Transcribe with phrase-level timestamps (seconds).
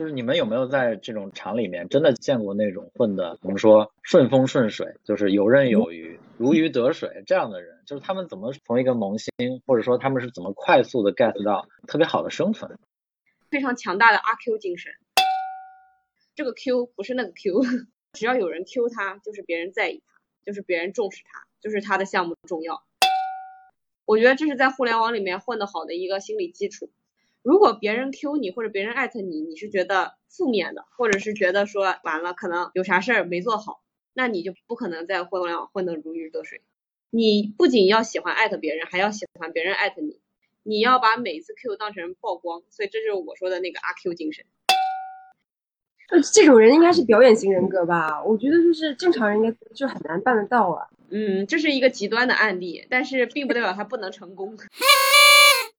[0.00, 7.78] 就是你们有没有在这种厂里面真的见过那种混的，我们说顺风顺水，就是游刃有余、如鱼得水这样的人？
[7.84, 9.30] 就是他们怎么从一个萌新，
[9.66, 12.78] 或者说他们是怎么快速的 get 到特别好的生存？
[13.50, 14.90] 非常强大的阿 Q 精神。
[16.34, 17.60] 这个 Q 不是那个 Q，
[18.18, 22.82] 只要有人 Q 他，就是别人在意他，就是别人重视他，就是他的项目重要。
[24.06, 26.88] 我觉得这是在互联网里面混得好的一个心理基础。
[27.42, 33.80] 如果别人 Q 你或者别人艾特你，你是觉得负面的，或者是觉得说完了可能有啥事儿没做好，
[34.12, 36.60] 那你就不可能在互联网混得如鱼得水。
[37.10, 40.20] 你不仅要喜欢艾特别人，还要喜欢别人艾特你，
[40.62, 44.44] 你要把每次 Q 当成曝光，所以这就是我说的那个阿 Q 精神。
[46.10, 48.22] 呃，这种人应该是表演型人格吧？
[48.22, 50.88] 我觉得就是正常人应该就很难办得到啊。
[51.08, 54.56] 嗯，这是一个极端的案例，但是并不代表他不能成功。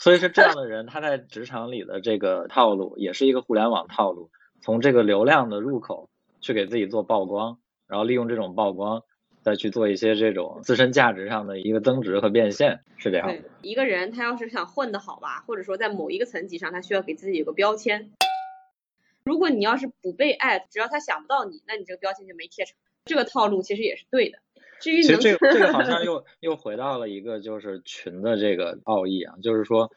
[0.00, 4.30] 所以是这样的人，他在职场里的这个套路也是一个互联网套路，
[4.62, 6.08] 从这个流量的入口
[6.40, 9.02] 去给自己做曝光，然后利用这种曝光
[9.42, 13.42] 再去做一些这种自身价值上的一个增值和变现，是这样的。
[13.60, 18.10] 一个人他要是想混得好吧，或者说在某一个层级上，他需要给自己有个标签。
[19.22, 22.74] 如果你要是不被爱，只要他想不到你，那你这个标签就没贴成。
[23.04, 24.38] 这个套路其实也是对的。
[24.80, 29.90] 至于其实这个这个好像又又回到了一个就是群的这个奥义啊，就是说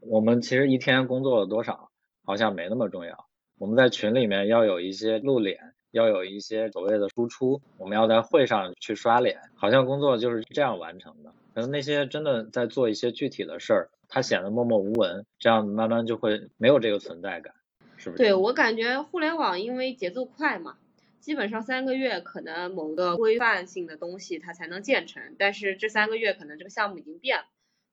[0.00, 1.90] 我们其实一天工作了多少
[2.24, 3.26] 好像没那么重要，
[3.58, 5.58] 我们在群里面要有一些露脸，
[5.90, 11.32] 要有一些所谓的输出，我们要在会上去刷脸，好像工作就是这样完成的。
[11.54, 17.54] 可能那些真的在做一些具体的事儿，他显得默默无闻，这样慢慢就会没有这个存在感。
[17.96, 20.76] 是不是对我感觉互联网因为节奏快嘛，
[21.20, 27.44] 基本上三个月可能某个规范性的东西它才能建成，但是这三个月可能这个项目已经变了，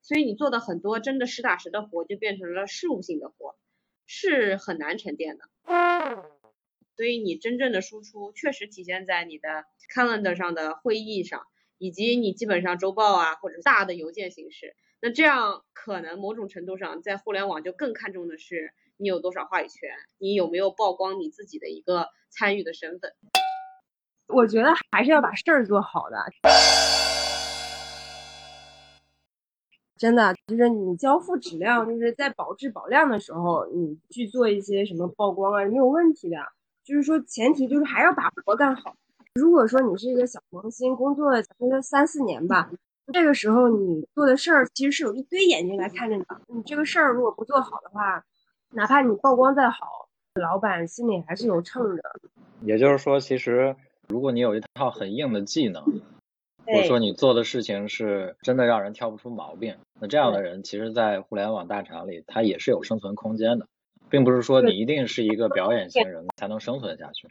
[0.02, 3.56] 所以你做的很多真的实打实的活就变成了事务性的活，
[4.06, 5.44] 是很难沉淀的。
[6.96, 11.46] 所以你真正的输出确实体现在你的 calendar 上的会议上，
[11.78, 14.76] 以及你基本上周报啊或者大的邮件形式。
[15.00, 18.72] 那这样可能某种程度上在互联网就更看重的是。
[18.96, 19.90] 你有多少话语权？
[20.18, 23.12] 你有没有曝光你自己的一个参与的身份？
[24.28, 26.16] 我觉得还是要把事儿做好的。
[29.96, 36.36] 真的，就是你交付质量，就是在保质保量的时候，你去做一些什么曝光啊，没有问题的。
[36.84, 38.94] 就是说，前提就是还要把活干好。
[39.34, 41.42] 如果说你是一个小萌新，工作了
[41.82, 42.70] 三四年吧，
[43.12, 46.40] 这个时候你做的事儿其实是有一堆眼睛来看着你的。
[46.46, 48.24] 你这个事儿如果不做好的话，
[48.76, 52.02] 哪怕你曝光再好，老板心里还是有秤的。
[52.62, 53.76] 也就是说，其实
[54.08, 55.84] 如果你有一套很硬的技能，
[56.66, 63.68] 或者说你做的事情是真的让人挑不出毛病，那这样的人其实，在互联网大厂里，他也是有生存空间的，
[64.10, 67.28] 并不是说你一定是一个表演型人才能生存下去。